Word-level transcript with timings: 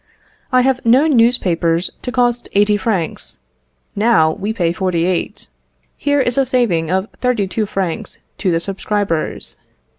I 0.51 0.61
have 0.61 0.83
known 0.83 1.15
newspapers 1.15 1.91
to 2.01 2.11
cost 2.11 2.49
eighty 2.53 2.75
francs, 2.75 3.37
now 3.95 4.31
we 4.31 4.51
pay 4.51 4.73
forty 4.73 5.05
eight: 5.05 5.47
here 5.95 6.19
is 6.19 6.39
a 6.39 6.45
saving 6.47 6.89
of 6.89 7.07
thirty 7.19 7.45
two 7.45 7.67
francs 7.67 8.17
to 8.39 8.49
the 8.49 8.59
subscribers. 8.59 9.57